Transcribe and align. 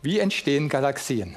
Wie 0.00 0.20
entstehen 0.20 0.68
Galaxien? 0.68 1.36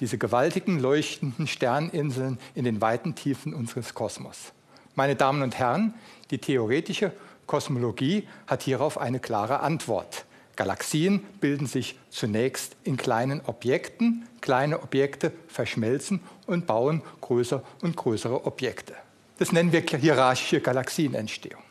Diese 0.00 0.18
gewaltigen 0.18 0.78
leuchtenden 0.78 1.46
Sterninseln 1.46 2.38
in 2.54 2.64
den 2.64 2.82
weiten 2.82 3.14
Tiefen 3.14 3.54
unseres 3.54 3.94
Kosmos. 3.94 4.52
Meine 4.94 5.16
Damen 5.16 5.40
und 5.40 5.58
Herren, 5.58 5.94
die 6.30 6.36
theoretische 6.36 7.12
Kosmologie 7.46 8.28
hat 8.46 8.64
hierauf 8.64 8.98
eine 8.98 9.18
klare 9.18 9.60
Antwort. 9.60 10.26
Galaxien 10.56 11.20
bilden 11.40 11.66
sich 11.66 11.98
zunächst 12.10 12.76
in 12.84 12.98
kleinen 12.98 13.40
Objekten, 13.46 14.28
kleine 14.42 14.82
Objekte 14.82 15.32
verschmelzen 15.48 16.20
und 16.46 16.66
bauen 16.66 17.00
größer 17.22 17.62
und 17.80 17.96
größere 17.96 18.44
Objekte. 18.44 18.94
Das 19.38 19.52
nennen 19.52 19.72
wir 19.72 19.80
hierarchische 19.80 20.60
Galaxienentstehung. 20.60 21.62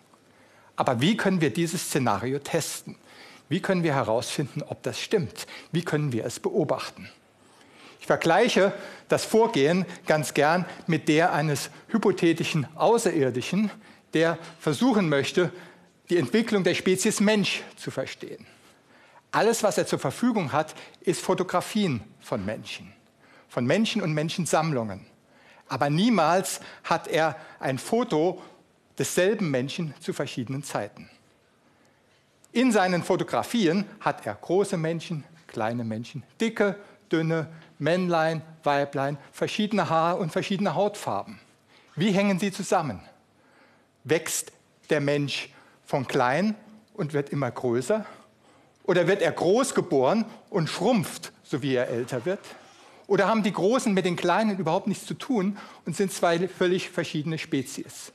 Aber 0.76 1.02
wie 1.02 1.16
können 1.16 1.39
wir 1.39 1.52
dieses 1.52 1.84
Szenario 1.84 2.39
testen? 2.39 2.96
Wie 3.52 3.60
können 3.60 3.84
wir 3.84 3.94
herausfinden, 3.94 4.64
ob 4.64 4.82
das 4.82 4.98
stimmt? 4.98 5.46
Wie 5.73 5.84
können 5.84 6.14
wir 6.14 6.23
es 6.23 6.40
beobachten? 6.40 7.09
Ich 8.00 8.08
vergleiche 8.08 8.72
das 9.09 9.26
Vorgehen 9.26 9.86
ganz 10.08 10.34
gern 10.34 10.66
mit 10.88 11.09
der 11.09 11.34
eines 11.34 11.70
hypothetischen 11.90 12.66
Außerirdischen, 12.78 13.70
der 14.14 14.38
versuchen 14.58 15.09
möchte, 15.09 15.52
die 16.09 16.16
Entwicklung 16.16 16.64
der 16.64 16.76
Spezies 16.76 17.20
Mensch 17.20 17.62
zu 17.76 17.92
verstehen. 17.92 18.48
Alles, 19.32 19.64
was 19.64 19.78
er 19.78 19.86
zur 19.86 20.00
Verfügung 20.00 20.54
hat, 20.54 20.73
ist 21.02 21.20
Fotografien 21.20 22.06
von 22.22 22.45
Menschen, 22.45 22.94
von 23.50 23.66
Menschen 23.66 24.02
und 24.02 24.14
Menschensammlungen. 24.14 25.06
Aber 25.68 25.90
niemals 25.90 26.62
hat 26.86 27.09
er 27.09 27.36
ein 27.59 27.80
Foto 27.80 28.42
desselben 28.98 29.52
Menschen 29.52 29.94
zu 30.00 30.14
verschiedenen 30.14 30.64
Zeiten. 30.64 31.09
In 32.54 32.72
seinen 32.72 33.04
Fotografien 33.04 33.86
hat 34.02 34.26
er 34.26 34.36
große 34.36 34.76
Menschen, 34.76 35.23
kleine 35.48 35.86
Menschen, 35.86 36.23
dicke, 36.40 36.76
dünne, 37.09 37.48
Männlein, 37.80 38.42
Weiblein, 38.64 39.17
verschiedene 39.31 39.89
Haar- 39.89 40.20
und 40.20 40.31
verschiedene 40.31 40.75
Hautfarben. 40.75 41.40
Wie 41.95 42.12
hängen 42.12 42.40
sie 42.40 42.52
zusammen? 42.52 43.02
Wächst 44.03 44.52
der 44.90 45.00
Mensch 45.00 45.50
von 45.86 46.08
klein 46.08 46.56
und 46.94 47.14
wird 47.14 47.30
immer 47.30 47.50
größer? 47.52 48.06
Oder 48.84 49.08
wird 49.08 49.22
er 49.22 49.31
groß 49.31 49.73
geboren 49.73 50.25
und 50.50 50.68
schrumpft, 50.68 51.31
so 51.44 51.62
wie 51.62 51.75
er 51.75 51.88
älter 51.88 52.25
wird? 52.25 52.40
Oder 53.08 53.28
haben 53.28 53.44
die 53.44 53.53
Großen 53.53 53.94
mit 53.94 54.06
den 54.06 54.16
Kleinen 54.16 54.58
überhaupt 54.58 54.88
nichts 54.88 55.06
zu 55.06 55.14
tun 55.14 55.58
und 55.86 55.95
sind 55.95 56.12
zwei 56.12 56.47
völlig 56.47 56.90
verschiedene 56.90 57.38
Spezies? 57.38 58.12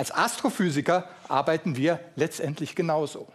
Als 0.00 0.12
Astrophysiker 0.12 1.10
arbeiten 1.28 1.76
wir 1.76 2.00
letztendlich 2.16 2.74
genauso. 2.74 3.28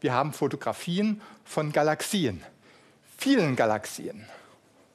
Wir 0.00 0.14
haben 0.14 0.32
Fotografien 0.32 1.20
von 1.44 1.70
Galaxien, 1.70 2.42
vielen 3.18 3.56
Galaxien. 3.56 4.24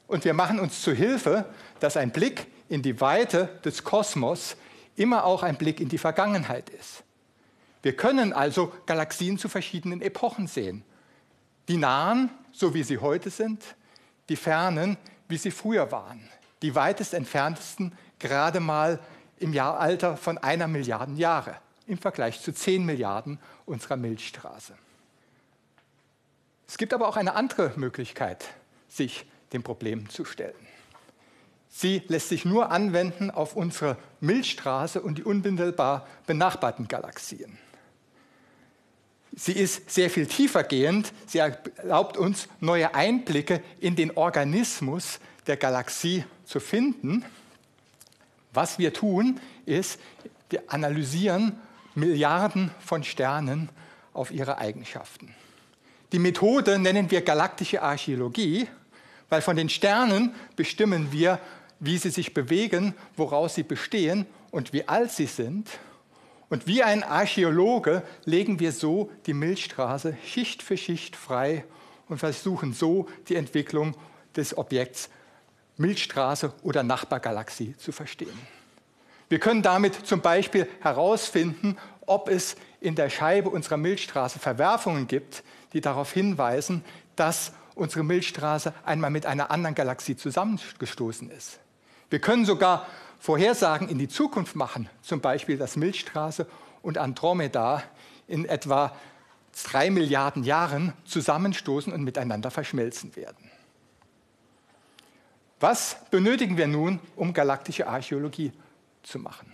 Und 0.08 0.26
wir 0.26 0.34
machen 0.34 0.60
uns 0.60 0.82
zu 0.82 0.92
Hilfe, 0.92 1.46
dass 1.80 1.98
ein 1.98 2.10
Blick 2.10 2.48
in 2.68 2.82
die 2.82 3.00
Weite 3.00 3.60
des 3.64 3.84
Kosmos 3.84 4.56
immer 4.96 5.24
auch 5.26 5.44
ein 5.44 5.56
Blick 5.56 5.80
in 5.80 5.88
die 5.88 6.00
Vergangenheit 6.00 6.72
ist. 6.72 7.04
Wir 7.84 7.96
können 7.96 8.34
also 8.34 8.74
Galaxien 8.88 9.38
zu 9.38 9.50
verschiedenen 9.50 10.02
Epochen 10.02 10.48
sehen. 10.48 10.84
Die 11.68 11.78
nahen, 11.78 12.32
so 12.52 12.74
wie 12.74 12.82
sie 12.82 12.98
heute 12.98 13.30
sind, 13.30 13.64
die 14.30 14.36
fernen, 14.36 14.98
wie 15.28 15.38
sie 15.38 15.52
früher 15.52 15.92
waren. 15.92 16.28
Die 16.64 16.74
weitest 16.74 17.14
entferntesten 17.14 17.94
gerade 18.18 18.60
mal 18.60 19.00
im 19.40 19.54
Jahralter 19.54 20.18
von 20.18 20.38
einer 20.38 20.68
Milliarde 20.68 21.14
Jahre 21.14 21.58
im 21.88 21.98
Vergleich 21.98 22.42
zu 22.42 22.54
10 22.54 22.86
Milliarden 22.86 23.40
unserer 23.66 23.98
Milchstraße. 23.98 24.74
Es 26.68 26.78
gibt 26.78 26.94
aber 26.94 27.08
auch 27.08 27.18
eine 27.18 27.36
andere 27.36 27.74
Möglichkeit, 27.76 28.46
sich 28.88 29.26
dem 29.52 29.64
Problem 29.64 30.10
zu 30.10 30.26
stellen. 30.26 30.56
Sie 31.70 32.04
lässt 32.08 32.30
sich 32.30 32.46
nur 32.46 32.72
anwenden 32.72 33.32
auf 33.32 33.56
unsere 33.56 33.98
Milchstraße 34.22 35.02
und 35.02 35.18
die 35.18 35.24
unmittelbar 35.24 36.08
benachbarten 36.28 36.88
Galaxien. 36.88 37.58
Sie 39.36 39.54
ist 39.54 39.90
sehr 39.90 40.12
viel 40.12 40.28
tiefer 40.28 40.64
gehend. 40.64 41.12
Sie 41.26 41.40
erlaubt 41.40 42.18
uns, 42.18 42.48
neue 42.60 42.94
Einblicke 42.94 43.64
in 43.80 43.96
den 43.96 44.16
Organismus 44.16 45.20
der 45.48 45.58
Galaxie 45.58 46.24
zu 46.46 46.60
finden. 46.60 47.26
Was 48.54 48.80
wir 48.80 48.94
tun, 48.94 49.40
ist, 49.66 50.00
wir 50.50 50.64
analysieren 50.68 51.60
Milliarden 51.96 52.72
von 52.80 53.04
Sternen 53.04 53.70
auf 54.14 54.32
ihre 54.32 54.58
Eigenschaften. 54.58 55.34
Die 56.12 56.20
Methode 56.20 56.78
nennen 56.78 57.10
wir 57.10 57.22
galaktische 57.22 57.82
Archäologie, 57.82 58.68
weil 59.30 59.42
von 59.42 59.56
den 59.56 59.70
Sternen 59.70 60.34
bestimmen 60.56 61.12
wir, 61.12 61.40
wie 61.80 61.98
sie 61.98 62.12
sich 62.12 62.34
bewegen, 62.34 62.94
woraus 63.18 63.56
sie 63.56 63.64
bestehen 63.64 64.26
und 64.52 64.74
wie 64.74 64.88
alt 64.88 65.12
sie 65.12 65.26
sind 65.26 65.68
und 66.54 66.68
wie 66.68 66.84
ein 66.84 67.02
Archäologe 67.02 68.04
legen 68.26 68.60
wir 68.60 68.72
so 68.72 69.10
die 69.26 69.34
Milchstraße 69.34 70.16
Schicht 70.24 70.62
für 70.62 70.78
Schicht 70.78 71.16
frei 71.16 71.66
und 72.08 72.20
versuchen 72.20 72.74
so 72.74 73.08
die 73.28 73.36
Entwicklung 73.38 73.96
des 74.36 74.56
Objekts 74.56 75.10
Milchstraße 75.78 76.54
oder 76.64 76.84
Nachbargalaxie 76.84 77.76
zu 77.78 77.92
verstehen. 77.92 78.38
Wir 79.30 79.40
können 79.40 79.62
damit 79.62 80.06
zum 80.06 80.22
Beispiel 80.22 80.68
herausfinden, 80.82 81.78
ob 82.06 82.30
es 82.30 82.56
in 82.80 82.96
der 82.96 83.10
Scheibe 83.10 83.50
unserer 83.50 83.78
Milchstraße 83.78 84.40
Verwerfungen 84.40 85.08
gibt, 85.08 85.44
die 85.74 85.82
darauf 85.82 86.12
hinweisen, 86.12 86.84
dass 87.16 87.54
unsere 87.76 88.04
Milchstraße 88.04 88.74
einmal 88.84 89.10
mit 89.10 89.26
einer 89.26 89.50
anderen 89.50 89.76
Galaxie 89.76 90.16
zusammengestoßen 90.16 91.32
ist. 91.32 91.60
Wir 92.10 92.20
können 92.20 92.46
sogar 92.46 92.86
Vorhersagen 93.20 93.88
in 93.88 93.98
die 93.98 94.10
Zukunft 94.10 94.56
machen, 94.56 94.90
zum 95.02 95.22
Beispiel, 95.22 95.58
dass 95.58 95.78
Milchstraße 95.78 96.46
und 96.82 96.98
Andromeda 96.98 97.82
in 98.28 98.46
etwa 98.46 98.96
drei 99.64 99.90
Milliarden 99.90 100.44
Jahren 100.44 100.94
zusammenstoßen 101.06 101.94
und 101.94 102.04
miteinander 102.04 102.52
verschmelzen 102.52 103.16
werden. 103.16 103.50
Was 105.60 105.98
benötigen 106.12 106.58
wir 106.58 106.68
nun, 106.68 107.00
um 107.16 107.34
galaktische 107.34 107.88
Archäologie 107.88 108.52
zu 109.02 109.20
machen? 109.20 109.54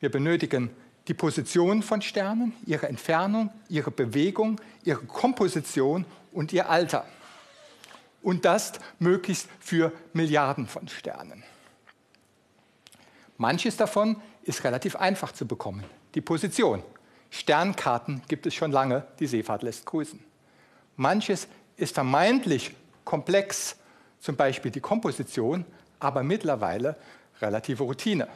Wir 0.00 0.10
benötigen 0.10 0.70
die 1.08 1.14
Position 1.14 1.82
von 1.82 2.02
Sternen, 2.02 2.54
ihre 2.66 2.88
Entfernung, 2.88 3.50
ihre 3.68 3.90
Bewegung, 3.90 4.60
ihre 4.84 5.04
Komposition 5.06 6.04
und 6.32 6.52
ihr 6.52 6.68
Alter. 6.68 7.06
Und 8.22 8.44
das 8.44 8.72
möglichst 8.98 9.48
für 9.58 9.92
Milliarden 10.12 10.66
von 10.66 10.86
Sternen. 10.88 11.42
Manches 13.38 13.76
davon 13.76 14.20
ist 14.42 14.64
relativ 14.64 14.96
einfach 14.96 15.32
zu 15.32 15.46
bekommen. 15.46 15.84
Die 16.14 16.20
Position. 16.20 16.82
Sternkarten 17.30 18.22
gibt 18.28 18.46
es 18.46 18.54
schon 18.54 18.72
lange, 18.72 19.06
die 19.20 19.26
Seefahrt 19.26 19.62
lässt 19.62 19.86
grüßen. 19.86 20.22
Manches 20.96 21.46
ist 21.76 21.94
vermeintlich 21.94 22.74
komplex, 23.04 23.76
zum 24.20 24.36
Beispiel 24.36 24.70
die 24.70 24.80
Komposition, 24.80 25.64
aber 26.00 26.22
mittlerweile 26.22 26.96
relative 27.40 27.82
Routine. 27.82 28.28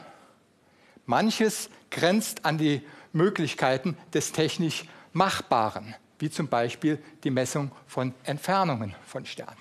Manches 1.06 1.69
grenzt 1.91 2.44
an 2.44 2.59
die 2.59 2.82
Möglichkeiten 3.12 3.97
des 4.15 4.32
technisch 4.32 4.84
Machbaren, 5.12 5.94
wie 6.19 6.31
zum 6.31 6.48
Beispiel 6.48 7.03
die 7.25 7.31
Messung 7.31 7.70
von 7.87 8.15
Entfernungen 8.25 8.94
von 9.06 9.26
Sternen. 9.26 9.56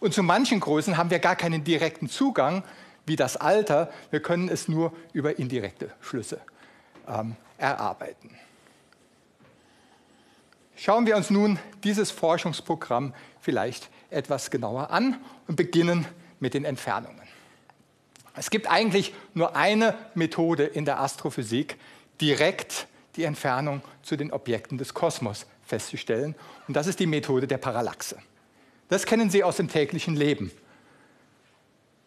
Und 0.00 0.12
zu 0.12 0.22
manchen 0.22 0.60
Größen 0.60 0.96
haben 0.96 1.10
wir 1.10 1.18
gar 1.18 1.36
keinen 1.36 1.64
direkten 1.64 2.08
Zugang, 2.08 2.64
wie 3.06 3.16
das 3.16 3.36
Alter, 3.36 3.90
wir 4.10 4.20
können 4.20 4.48
es 4.48 4.68
nur 4.68 4.92
über 5.12 5.38
indirekte 5.38 5.90
Schlüsse 6.00 6.40
ähm, 7.06 7.36
erarbeiten. 7.58 8.30
Schauen 10.76 11.06
wir 11.06 11.16
uns 11.16 11.30
nun 11.30 11.58
dieses 11.84 12.10
Forschungsprogramm 12.10 13.14
vielleicht 13.40 13.90
etwas 14.10 14.50
genauer 14.50 14.90
an 14.90 15.20
und 15.46 15.56
beginnen 15.56 16.06
mit 16.40 16.54
den 16.54 16.64
Entfernungen. 16.64 17.22
Es 18.36 18.50
gibt 18.50 18.68
eigentlich 18.68 19.14
nur 19.34 19.54
eine 19.54 19.94
Methode 20.14 20.64
in 20.64 20.84
der 20.84 21.00
Astrophysik, 21.00 21.76
direkt 22.20 22.88
die 23.16 23.24
Entfernung 23.24 23.82
zu 24.02 24.16
den 24.16 24.32
Objekten 24.32 24.76
des 24.76 24.92
Kosmos 24.92 25.46
festzustellen, 25.64 26.34
und 26.66 26.74
das 26.74 26.86
ist 26.86 27.00
die 27.00 27.06
Methode 27.06 27.46
der 27.46 27.58
Parallaxe. 27.58 28.18
Das 28.88 29.06
kennen 29.06 29.30
Sie 29.30 29.44
aus 29.44 29.56
dem 29.56 29.68
täglichen 29.68 30.16
Leben. 30.16 30.50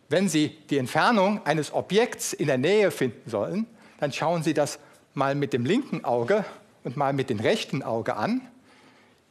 Wenn 0.09 0.29
Sie 0.29 0.49
die 0.69 0.77
Entfernung 0.77 1.45
eines 1.45 1.73
Objekts 1.73 2.33
in 2.33 2.47
der 2.47 2.57
Nähe 2.57 2.91
finden 2.91 3.29
sollen, 3.29 3.65
dann 3.99 4.11
schauen 4.11 4.43
Sie 4.43 4.53
das 4.53 4.79
mal 5.13 5.35
mit 5.35 5.53
dem 5.53 5.65
linken 5.65 6.05
Auge 6.05 6.45
und 6.83 6.95
mal 6.95 7.13
mit 7.13 7.29
dem 7.29 7.39
rechten 7.39 7.83
Auge 7.83 8.15
an. 8.15 8.41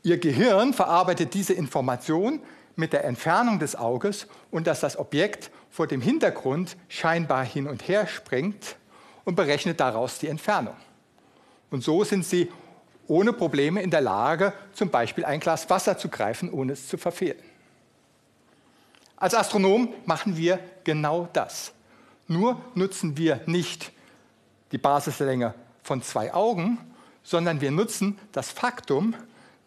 Ihr 0.06 0.18
Gehirn 0.18 0.72
verarbeitet 0.72 1.34
diese 1.34 1.52
Information 1.52 2.38
mit 2.76 2.92
der 2.92 3.04
Entfernung 3.04 3.58
des 3.58 3.74
Auges 3.74 4.28
und 4.52 4.68
dass 4.68 4.78
das 4.78 4.96
Objekt 5.00 5.50
vor 5.68 5.88
dem 5.88 6.00
Hintergrund 6.00 6.76
scheinbar 6.88 7.44
hin 7.44 7.66
und 7.66 7.88
her 7.88 8.06
springt 8.06 8.76
und 9.24 9.34
berechnet 9.34 9.80
daraus 9.80 10.20
die 10.20 10.28
Entfernung. 10.28 10.76
Und 11.72 11.82
so 11.82 12.04
sind 12.04 12.24
Sie 12.24 12.48
ohne 13.08 13.32
Probleme 13.32 13.82
in 13.82 13.90
der 13.90 14.00
Lage, 14.00 14.52
zum 14.74 14.90
Beispiel 14.90 15.24
ein 15.24 15.40
Glas 15.40 15.68
Wasser 15.70 15.98
zu 15.98 16.08
greifen, 16.08 16.52
ohne 16.52 16.74
es 16.74 16.86
zu 16.86 16.98
verfehlen. 16.98 17.42
Als 19.16 19.34
Astronom 19.34 19.92
machen 20.04 20.36
wir 20.36 20.60
genau 20.84 21.28
das. 21.32 21.72
Nur 22.28 22.60
nutzen 22.76 23.16
wir 23.16 23.40
nicht 23.46 23.90
die 24.70 24.78
Basislänge 24.78 25.52
von 25.82 26.00
zwei 26.00 26.32
Augen, 26.32 26.78
sondern 27.24 27.60
wir 27.60 27.72
nutzen 27.72 28.20
das 28.30 28.52
Faktum, 28.52 29.16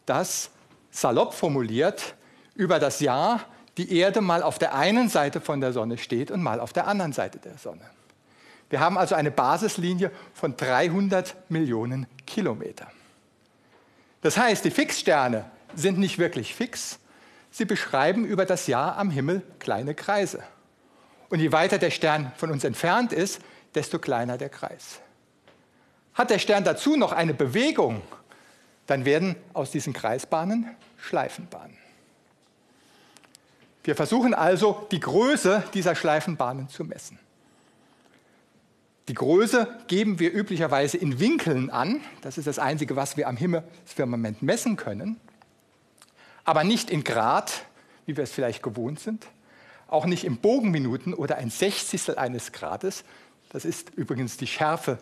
dass 0.09 0.50
salopp 0.91 1.33
formuliert 1.33 2.15
über 2.56 2.79
das 2.79 3.00
Jahr 3.00 3.45
die 3.77 3.97
Erde 3.97 4.21
mal 4.21 4.44
auf 4.44 4.59
der 4.59 4.73
einen 4.75 5.07
Seite 5.07 5.39
von 5.39 5.61
der 5.61 5.71
Sonne 5.71 5.97
steht 5.97 6.31
und 6.31 6.41
mal 6.41 6.59
auf 6.59 6.73
der 6.73 6.88
anderen 6.88 7.13
Seite 7.13 7.39
der 7.39 7.57
Sonne. 7.57 7.89
Wir 8.69 8.79
haben 8.79 8.97
also 8.97 9.15
eine 9.15 9.31
Basislinie 9.31 10.11
von 10.33 10.57
300 10.57 11.50
Millionen 11.50 12.07
Kilometer. 12.27 12.88
Das 14.21 14.38
heißt, 14.38 14.65
die 14.65 14.71
Fixsterne 14.71 15.45
sind 15.75 15.97
nicht 15.97 16.19
wirklich 16.19 16.53
fix, 16.53 17.00
sie 17.51 17.65
beschreiben 17.65 18.25
über 18.25 18.45
das 18.45 18.67
Jahr 18.67 18.97
am 18.97 19.12
Himmel 19.12 19.44
kleine 19.59 19.95
Kreise. 19.95 20.44
Und 21.29 21.39
je 21.39 21.51
weiter 21.51 21.77
der 21.77 21.91
Stern 21.91 22.31
von 22.35 22.51
uns 22.51 22.63
entfernt 22.63 23.13
ist, 23.13 23.39
desto 23.75 24.00
kleiner 24.00 24.38
der 24.38 24.50
Kreis. 24.50 25.00
Hat 26.13 26.31
der 26.31 26.39
Stern 26.39 26.63
dazu 26.63 26.97
noch 26.97 27.12
eine 27.12 27.33
Bewegung, 27.33 28.01
dann 28.89 29.06
werden 29.06 29.36
aus 29.53 29.71
diesen 29.71 29.94
Kreisbahnen 29.94 30.75
Schleifenbahnen. 30.97 31.77
Wir 33.83 33.95
versuchen 33.95 34.33
also, 34.33 34.88
die 34.91 35.00
Größe 35.00 35.63
dieser 35.74 35.95
Schleifenbahnen 35.95 36.69
zu 36.69 36.83
messen. 36.83 37.19
Die 39.07 39.13
Größe 39.13 39.68
geben 39.88 40.19
wir 40.19 40.33
üblicherweise 40.33 40.97
in 40.97 41.19
Winkeln 41.19 41.69
an. 41.69 42.01
Das 42.21 42.38
ist 42.38 42.47
das 42.47 42.59
Einzige, 42.59 42.95
was 42.95 43.15
wir 43.15 43.27
am 43.27 43.38
Himmelsfirmament 43.38 44.41
messen 44.41 44.75
können. 44.75 45.19
Aber 46.44 46.63
nicht 46.63 46.89
in 46.89 47.03
Grad, 47.03 47.65
wie 48.06 48.18
wir 48.18 48.24
es 48.24 48.31
vielleicht 48.31 48.62
gewohnt 48.62 49.00
sind. 49.00 49.27
Auch 49.88 50.06
nicht 50.06 50.24
in 50.24 50.38
Bogenminuten 50.38 51.13
oder 51.13 51.38
ein 51.38 51.50
Sechzigstel 51.50 52.18
eines 52.18 52.51
Grades. 52.51 53.03
Das 53.50 53.65
ist 53.65 53.91
übrigens 53.95 54.38
die 54.38 54.47
Schärfe, 54.47 55.00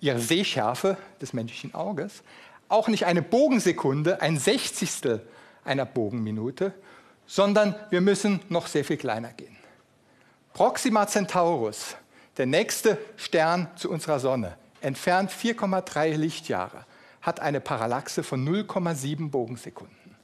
ihre 0.00 0.20
Sehschärfe 0.20 0.96
des 1.20 1.32
menschlichen 1.32 1.74
Auges. 1.74 2.22
Auch 2.70 2.88
nicht 2.88 3.04
eine 3.04 3.20
Bogensekunde, 3.20 4.22
ein 4.22 4.38
Sechzigstel 4.38 5.26
einer 5.64 5.84
Bogenminute, 5.84 6.72
sondern 7.26 7.74
wir 7.90 8.00
müssen 8.00 8.40
noch 8.48 8.66
sehr 8.66 8.84
viel 8.84 8.96
kleiner 8.96 9.32
gehen. 9.32 9.56
Proxima 10.54 11.06
Centaurus 11.06 11.96
der 12.36 12.46
nächste 12.46 12.96
Stern 13.16 13.68
zu 13.76 13.90
unserer 13.90 14.18
Sonne, 14.18 14.56
entfernt 14.80 15.30
4,3 15.30 16.16
Lichtjahre, 16.16 16.86
hat 17.20 17.40
eine 17.40 17.60
Parallaxe 17.60 18.22
von 18.22 18.48
0,7 18.48 19.30
Bogensekunden. 19.30 20.16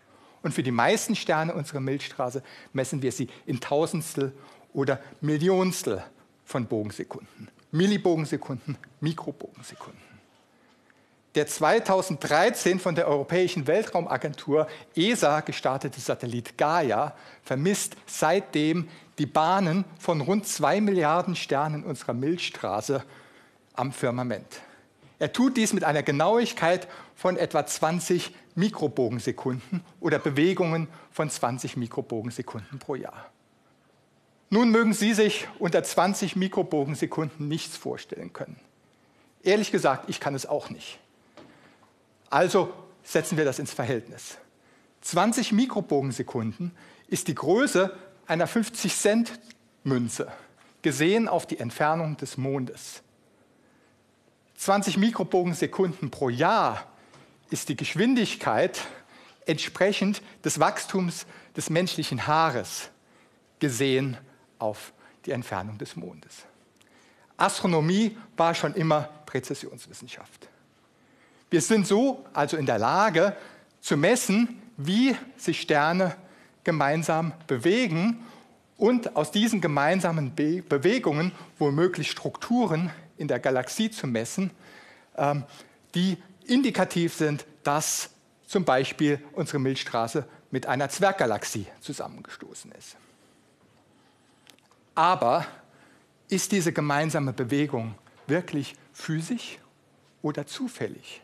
Und 0.42 0.52
für 0.52 0.62
die 0.62 0.70
meisten 0.70 1.16
Sterne 1.16 1.52
unserer 1.52 1.80
Milchstraße 1.80 2.42
messen 2.72 3.02
wir 3.02 3.12
sie 3.12 3.28
in 3.44 3.60
Tausendstel 3.60 4.32
oder 4.72 5.00
Millionstel 5.20 6.02
von 6.44 6.66
Bogensekunden. 6.66 7.48
Millibogensekunden, 7.72 8.78
Mikrobogensekunden. 9.00 10.15
Der 11.36 11.46
2013 11.46 12.80
von 12.80 12.94
der 12.94 13.06
Europäischen 13.06 13.66
Weltraumagentur 13.66 14.66
ESA 14.94 15.40
gestartete 15.40 16.00
Satellit 16.00 16.56
Gaia 16.56 17.14
vermisst 17.42 17.94
seitdem 18.06 18.88
die 19.18 19.26
Bahnen 19.26 19.84
von 19.98 20.22
rund 20.22 20.46
zwei 20.46 20.80
Milliarden 20.80 21.36
Sternen 21.36 21.84
unserer 21.84 22.14
Milchstraße 22.14 23.04
am 23.74 23.92
Firmament. 23.92 24.62
Er 25.18 25.30
tut 25.30 25.58
dies 25.58 25.74
mit 25.74 25.84
einer 25.84 26.02
Genauigkeit 26.02 26.88
von 27.14 27.36
etwa 27.36 27.66
20 27.66 28.34
Mikrobogensekunden 28.54 29.82
oder 30.00 30.18
Bewegungen 30.18 30.88
von 31.10 31.28
20 31.28 31.76
Mikrobogensekunden 31.76 32.78
pro 32.78 32.94
Jahr. 32.94 33.30
Nun 34.48 34.70
mögen 34.70 34.94
Sie 34.94 35.12
sich 35.12 35.48
unter 35.58 35.84
20 35.84 36.34
Mikrobogensekunden 36.34 37.46
nichts 37.46 37.76
vorstellen 37.76 38.32
können. 38.32 38.58
Ehrlich 39.42 39.70
gesagt, 39.70 40.08
ich 40.08 40.18
kann 40.18 40.34
es 40.34 40.46
auch 40.46 40.70
nicht. 40.70 40.98
Also 42.30 42.72
setzen 43.02 43.36
wir 43.38 43.44
das 43.44 43.58
ins 43.58 43.72
Verhältnis. 43.72 44.38
20 45.02 45.52
Mikrobogensekunden 45.52 46.72
ist 47.08 47.28
die 47.28 47.34
Größe 47.34 47.96
einer 48.26 48.48
50-Cent-Münze, 48.48 50.32
gesehen 50.82 51.28
auf 51.28 51.46
die 51.46 51.58
Entfernung 51.58 52.16
des 52.16 52.36
Mondes. 52.36 53.02
20 54.56 54.96
Mikrobogensekunden 54.96 56.10
pro 56.10 56.28
Jahr 56.28 56.86
ist 57.50 57.68
die 57.68 57.76
Geschwindigkeit 57.76 58.80
entsprechend 59.44 60.22
des 60.44 60.58
Wachstums 60.58 61.26
des 61.56 61.70
menschlichen 61.70 62.26
Haares, 62.26 62.90
gesehen 63.60 64.16
auf 64.58 64.92
die 65.24 65.30
Entfernung 65.30 65.78
des 65.78 65.94
Mondes. 65.94 66.44
Astronomie 67.36 68.16
war 68.36 68.54
schon 68.54 68.74
immer 68.74 69.02
Präzisionswissenschaft. 69.26 70.48
Wir 71.50 71.60
sind 71.60 71.86
so 71.86 72.24
also 72.32 72.56
in 72.56 72.66
der 72.66 72.78
Lage 72.78 73.36
zu 73.80 73.96
messen, 73.96 74.60
wie 74.76 75.16
sich 75.36 75.60
Sterne 75.60 76.16
gemeinsam 76.64 77.32
bewegen 77.46 78.24
und 78.76 79.16
aus 79.16 79.30
diesen 79.30 79.60
gemeinsamen 79.60 80.34
Be 80.34 80.62
Bewegungen 80.62 81.32
womöglich 81.58 82.10
Strukturen 82.10 82.90
in 83.16 83.28
der 83.28 83.38
Galaxie 83.38 83.90
zu 83.90 84.06
messen, 84.06 84.50
ähm, 85.16 85.44
die 85.94 86.18
indikativ 86.46 87.14
sind, 87.14 87.46
dass 87.62 88.10
zum 88.46 88.64
Beispiel 88.64 89.20
unsere 89.32 89.58
Milchstraße 89.58 90.26
mit 90.50 90.66
einer 90.66 90.88
Zwerggalaxie 90.88 91.66
zusammengestoßen 91.80 92.72
ist. 92.72 92.96
Aber 94.94 95.46
ist 96.28 96.52
diese 96.52 96.72
gemeinsame 96.72 97.32
Bewegung 97.32 97.94
wirklich 98.26 98.74
physisch 98.92 99.58
oder 100.22 100.46
zufällig? 100.46 101.22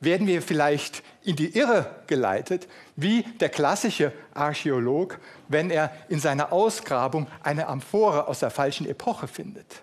Werden 0.00 0.26
wir 0.26 0.42
vielleicht 0.42 1.02
in 1.22 1.36
die 1.36 1.56
Irre 1.56 2.02
geleitet, 2.06 2.68
wie 2.96 3.22
der 3.40 3.48
klassische 3.48 4.12
Archäolog, 4.32 5.18
wenn 5.48 5.70
er 5.70 5.92
in 6.08 6.20
seiner 6.20 6.52
Ausgrabung 6.52 7.26
eine 7.42 7.66
Amphore 7.66 8.28
aus 8.28 8.40
der 8.40 8.50
falschen 8.50 8.86
Epoche 8.86 9.26
findet. 9.26 9.82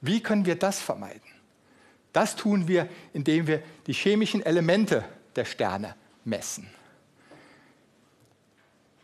Wie 0.00 0.20
können 0.20 0.44
wir 0.44 0.56
das 0.56 0.80
vermeiden? 0.80 1.22
Das 2.12 2.36
tun 2.36 2.68
wir, 2.68 2.88
indem 3.12 3.46
wir 3.46 3.62
die 3.86 3.92
chemischen 3.92 4.42
Elemente 4.44 5.04
der 5.36 5.44
Sterne 5.44 5.94
messen. 6.24 6.68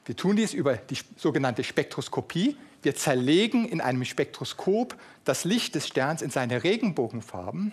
Wir 0.04 0.16
tun 0.16 0.36
dies 0.36 0.52
über 0.52 0.76
die 0.76 0.98
sogenannte 1.16 1.64
Spektroskopie. 1.64 2.56
Wir 2.82 2.94
zerlegen 2.94 3.66
in 3.66 3.80
einem 3.80 4.04
Spektroskop 4.04 4.94
das 5.24 5.44
Licht 5.44 5.74
des 5.74 5.88
Sterns 5.88 6.20
in 6.20 6.30
seine 6.30 6.62
Regenbogenfarben 6.62 7.72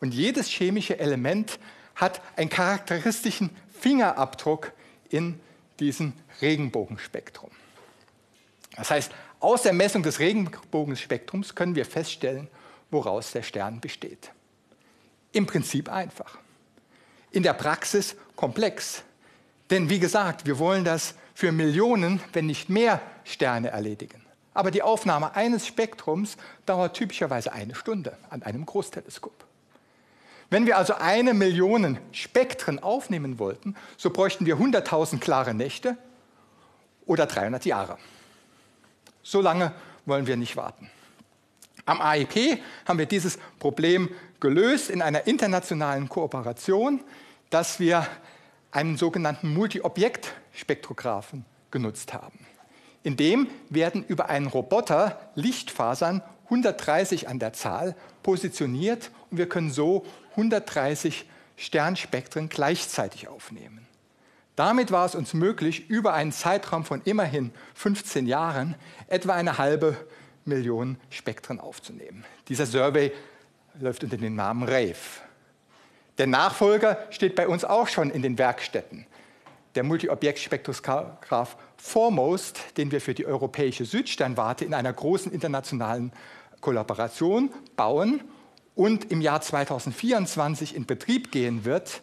und 0.00 0.14
jedes 0.14 0.48
chemische 0.48 0.98
Element 0.98 1.58
hat 1.94 2.20
einen 2.36 2.50
charakteristischen 2.50 3.50
Fingerabdruck 3.78 4.72
in 5.08 5.38
diesem 5.78 6.12
Regenbogenspektrum. 6.40 7.50
Das 8.76 8.90
heißt, 8.90 9.12
aus 9.40 9.62
der 9.62 9.72
Messung 9.72 10.02
des 10.02 10.18
Regenbogenspektrums 10.18 11.54
können 11.54 11.74
wir 11.74 11.86
feststellen, 11.86 12.48
woraus 12.90 13.32
der 13.32 13.42
Stern 13.42 13.80
besteht. 13.80 14.30
Im 15.32 15.46
Prinzip 15.46 15.90
einfach. 15.90 16.38
In 17.30 17.42
der 17.42 17.54
Praxis 17.54 18.16
komplex. 18.36 19.02
Denn 19.70 19.88
wie 19.88 20.00
gesagt, 20.00 20.46
wir 20.46 20.58
wollen 20.58 20.84
das 20.84 21.14
für 21.34 21.52
Millionen, 21.52 22.20
wenn 22.32 22.46
nicht 22.46 22.68
mehr 22.68 23.00
Sterne 23.24 23.68
erledigen. 23.68 24.24
Aber 24.52 24.70
die 24.70 24.82
Aufnahme 24.82 25.36
eines 25.36 25.66
Spektrums 25.66 26.36
dauert 26.66 26.96
typischerweise 26.96 27.52
eine 27.52 27.74
Stunde 27.74 28.16
an 28.28 28.42
einem 28.42 28.66
Großteleskop. 28.66 29.46
Wenn 30.50 30.66
wir 30.66 30.76
also 30.76 30.94
eine 30.94 31.32
Million 31.32 31.98
Spektren 32.10 32.80
aufnehmen 32.80 33.38
wollten, 33.38 33.76
so 33.96 34.10
bräuchten 34.10 34.46
wir 34.46 34.56
100.000 34.56 35.20
klare 35.20 35.54
Nächte 35.54 35.96
oder 37.06 37.26
300 37.26 37.64
Jahre. 37.64 37.98
So 39.22 39.40
lange 39.40 39.72
wollen 40.06 40.26
wir 40.26 40.36
nicht 40.36 40.56
warten. 40.56 40.90
Am 41.86 42.00
AIP 42.00 42.60
haben 42.84 42.98
wir 42.98 43.06
dieses 43.06 43.38
Problem 43.60 44.10
gelöst 44.40 44.90
in 44.90 45.02
einer 45.02 45.26
internationalen 45.26 46.08
Kooperation, 46.08 47.00
dass 47.48 47.78
wir 47.78 48.06
einen 48.72 48.96
sogenannten 48.96 49.54
Multi-Objekt-Spektrographen 49.54 51.44
genutzt 51.70 52.12
haben. 52.12 52.38
In 53.02 53.16
dem 53.16 53.48
werden 53.68 54.04
über 54.04 54.28
einen 54.28 54.46
Roboter 54.46 55.30
Lichtfasern 55.34 56.22
130 56.44 57.28
an 57.28 57.38
der 57.38 57.52
Zahl 57.52 57.94
positioniert 58.22 59.10
und 59.30 59.38
wir 59.38 59.48
können 59.48 59.70
so 59.70 60.04
130 60.32 61.26
Sternspektren 61.56 62.48
gleichzeitig 62.48 63.28
aufnehmen. 63.28 63.86
Damit 64.56 64.90
war 64.90 65.06
es 65.06 65.14
uns 65.14 65.34
möglich, 65.34 65.88
über 65.88 66.12
einen 66.12 66.32
Zeitraum 66.32 66.84
von 66.84 67.00
immerhin 67.04 67.52
15 67.74 68.26
Jahren 68.26 68.74
etwa 69.08 69.34
eine 69.34 69.58
halbe 69.58 69.96
Million 70.44 70.96
Spektren 71.10 71.60
aufzunehmen. 71.60 72.24
Dieser 72.48 72.66
Survey 72.66 73.12
läuft 73.78 74.04
unter 74.04 74.16
dem 74.16 74.34
Namen 74.34 74.68
RAVE. 74.68 74.96
Der 76.18 76.26
Nachfolger 76.26 76.98
steht 77.10 77.34
bei 77.34 77.48
uns 77.48 77.64
auch 77.64 77.88
schon 77.88 78.10
in 78.10 78.22
den 78.22 78.36
Werkstätten. 78.36 79.06
Der 79.74 79.84
Multi-Objekt-Spektrograph 79.84 81.56
Foremost, 81.76 82.76
den 82.76 82.90
wir 82.90 83.00
für 83.00 83.14
die 83.14 83.24
europäische 83.24 83.84
Südsternwarte 83.84 84.64
in 84.64 84.74
einer 84.74 84.92
großen 84.92 85.32
internationalen 85.32 86.12
Kollaboration 86.60 87.50
bauen 87.76 88.20
und 88.74 89.10
im 89.10 89.20
Jahr 89.20 89.40
2024 89.40 90.74
in 90.74 90.86
Betrieb 90.86 91.32
gehen 91.32 91.64
wird, 91.64 92.02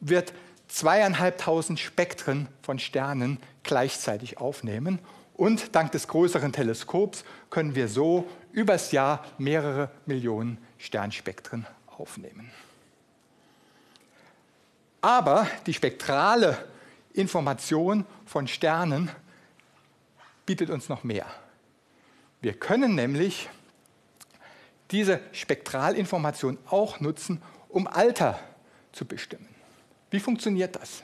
wird 0.00 0.32
zweieinhalbtausend 0.68 1.78
Spektren 1.78 2.48
von 2.62 2.78
Sternen 2.78 3.38
gleichzeitig 3.62 4.38
aufnehmen. 4.38 4.98
Und 5.34 5.74
dank 5.74 5.92
des 5.92 6.08
größeren 6.08 6.52
Teleskops 6.52 7.24
können 7.50 7.74
wir 7.74 7.88
so 7.88 8.28
übers 8.52 8.92
Jahr 8.92 9.24
mehrere 9.38 9.90
Millionen 10.06 10.58
Sternspektren 10.78 11.66
aufnehmen. 11.86 12.50
Aber 15.00 15.46
die 15.66 15.74
spektrale 15.74 16.64
Information 17.12 18.06
von 18.24 18.48
Sternen 18.48 19.10
bietet 20.46 20.70
uns 20.70 20.88
noch 20.88 21.04
mehr. 21.04 21.26
Wir 22.40 22.54
können 22.54 22.94
nämlich 22.94 23.48
diese 24.94 25.20
Spektralinformation 25.32 26.56
auch 26.70 27.00
nutzen, 27.00 27.42
um 27.68 27.88
Alter 27.88 28.38
zu 28.92 29.04
bestimmen. 29.04 29.48
Wie 30.10 30.20
funktioniert 30.20 30.76
das? 30.76 31.02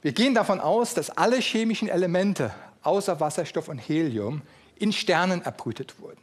Wir 0.00 0.12
gehen 0.12 0.34
davon 0.34 0.58
aus, 0.58 0.94
dass 0.94 1.10
alle 1.10 1.36
chemischen 1.36 1.88
Elemente 1.88 2.52
außer 2.82 3.20
Wasserstoff 3.20 3.68
und 3.68 3.78
Helium 3.78 4.40
in 4.76 4.90
Sternen 4.90 5.42
erbrütet 5.42 6.00
wurden. 6.00 6.20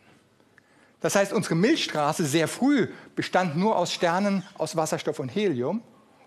Das 1.01 1.15
heißt, 1.15 1.31
unsere 1.31 1.55
Milchstraße 1.55 2.25
sehr 2.25 2.47
früh 2.47 2.87
bestand 3.15 3.55
nur 3.55 3.77
aus 3.77 3.93
Sternen 3.93 4.43
aus 4.57 4.75
Wasserstoff 4.75 5.19
und 5.19 5.29
Helium 5.29 5.83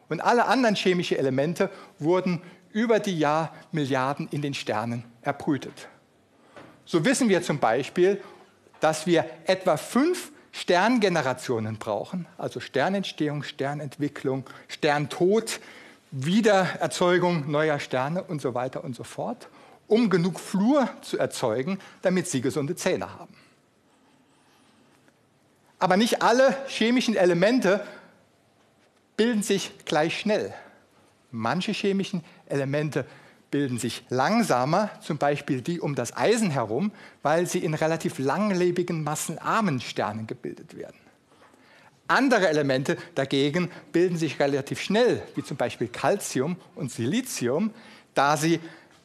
und 0.08 0.20
alle 0.20 0.46
anderen 0.46 0.76
chemischen 0.76 1.18
Elemente 1.18 1.68
wurden 1.98 2.40
über 2.70 3.00
die 3.00 3.18
Jahrmilliarden 3.18 4.28
in 4.30 4.40
den 4.40 4.54
Sternen 4.54 5.04
erbrütet. 5.20 5.88
So 6.84 7.04
wissen 7.04 7.28
wir 7.28 7.42
zum 7.42 7.58
Beispiel, 7.58 8.22
dass 8.82 9.06
wir 9.06 9.24
etwa 9.46 9.76
fünf 9.76 10.32
Sterngenerationen 10.50 11.78
brauchen, 11.78 12.26
also 12.36 12.58
Sternentstehung, 12.58 13.44
Sternentwicklung, 13.44 14.44
Sterntod, 14.66 15.60
Wiedererzeugung 16.10 17.48
neuer 17.48 17.78
Sterne 17.78 18.24
und 18.24 18.42
so 18.42 18.54
weiter 18.54 18.82
und 18.82 18.96
so 18.96 19.04
fort, 19.04 19.48
um 19.86 20.10
genug 20.10 20.40
Fluor 20.40 20.88
zu 21.00 21.16
erzeugen, 21.16 21.78
damit 22.02 22.26
sie 22.26 22.40
gesunde 22.40 22.74
Zähne 22.74 23.16
haben. 23.18 23.34
Aber 25.78 25.96
nicht 25.96 26.20
alle 26.20 26.56
chemischen 26.66 27.14
Elemente 27.14 27.86
bilden 29.16 29.44
sich 29.44 29.72
gleich 29.84 30.18
schnell. 30.18 30.52
Manche 31.30 31.70
chemischen 31.70 32.24
Elemente 32.46 33.06
bilden 33.52 33.78
sich 33.78 34.02
langsamer, 34.08 34.90
zum 35.00 35.18
Beispiel 35.18 35.60
die 35.60 35.80
um 35.80 35.94
das 35.94 36.16
Eisen 36.16 36.50
herum, 36.50 36.90
weil 37.22 37.46
sie 37.46 37.60
in 37.60 37.74
relativ 37.74 38.18
langlebigen, 38.18 39.04
massenarmen 39.04 39.80
Sternen 39.80 40.26
gebildet 40.26 40.76
werden. 40.76 40.96
Andere 42.08 42.48
Elemente 42.48 42.96
dagegen 43.14 43.70
bilden 43.92 44.16
sich 44.16 44.40
relativ 44.40 44.80
schnell, 44.80 45.22
wie 45.36 45.44
zum 45.44 45.56
Beispiel 45.56 45.86
Calcium 45.86 46.56
und 46.74 46.90
Silizium, 46.90 47.70
da 48.14 48.36
sie 48.36 48.58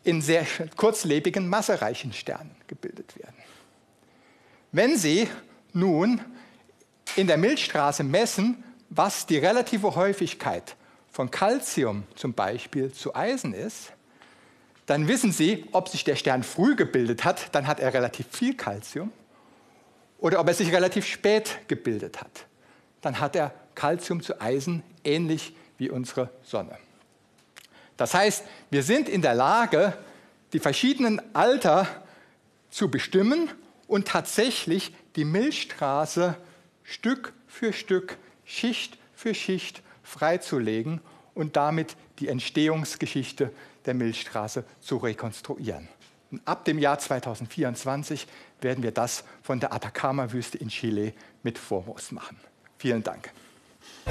in 0.04 0.22
sehr 0.22 0.46
kurzlebigen, 0.76 1.48
massereichen 1.48 2.14
Sternen 2.14 2.56
gebildet 2.68 3.18
werden. 3.20 3.36
Wenn 4.72 4.98
Sie 4.98 5.28
nun 5.74 6.22
in 7.16 7.28
der 7.28 7.38
Milchstraße 7.38 8.04
messen, 8.04 8.64
was 8.90 9.26
die 9.26 9.38
relative 9.38 9.96
Häufigkeit 9.96 10.76
von 11.12 11.30
Calcium 11.30 12.04
zum 12.16 12.34
Beispiel 12.34 12.92
zu 12.92 13.16
Eisen 13.16 13.54
ist, 13.54 13.92
dann 14.88 15.08
wissen 15.08 15.32
Sie, 15.32 15.66
ob 15.74 15.90
sich 15.90 16.04
der 16.04 16.16
Stern 16.16 16.44
früh 16.44 16.76
gebildet 16.76 17.24
hat, 17.24 17.54
dann 17.54 17.68
hat 17.68 17.80
er 17.80 17.94
relativ 17.94 18.26
viel 18.32 18.56
Calcium, 18.56 19.12
oder 20.18 20.40
ob 20.40 20.48
er 20.48 20.54
sich 20.56 20.74
relativ 20.74 21.06
spät 21.06 21.60
gebildet 21.68 22.20
hat, 22.20 22.46
dann 23.02 23.20
hat 23.20 23.36
er 23.36 23.54
Calcium 23.76 24.24
zu 24.24 24.42
Eisen 24.42 24.82
ähnlich 25.04 25.56
wie 25.78 25.92
unsere 25.92 26.32
Sonne. 26.44 26.78
Das 27.98 28.14
heißt, 28.14 28.44
wir 28.72 28.82
sind 28.82 29.10
in 29.10 29.22
der 29.22 29.36
Lage, 29.36 29.94
die 30.54 30.60
verschiedenen 30.60 31.22
Alter 31.36 31.88
zu 32.72 32.90
bestimmen 32.90 33.52
und 33.88 34.08
tatsächlich 34.08 34.96
die 35.16 35.26
Milchstraße 35.26 36.36
Stück 36.84 37.34
für 37.48 37.74
Stück, 37.74 38.18
Schicht 38.46 38.98
für 39.14 39.36
Schicht 39.36 39.84
freizulegen 40.02 41.02
und 41.34 41.56
damit 41.58 41.96
die 42.20 42.30
Entstehungsgeschichte 42.30 43.52
der 43.88 43.94
Milchstraße 43.94 44.64
zu 44.82 44.98
rekonstruieren. 44.98 45.88
Und 46.30 46.42
ab 46.46 46.66
dem 46.66 46.78
Jahr 46.78 47.00
2024 47.00 48.28
werden 48.62 48.84
wir 48.84 48.92
das 48.92 49.24
von 49.42 49.60
der 49.60 49.74
Atacama-Wüste 49.74 50.58
in 50.58 50.68
Chile 50.68 51.14
mit 51.42 51.58
Foremost 51.58 52.12
machen. 52.12 52.38
Vielen 52.78 53.02
Dank. 53.02 53.32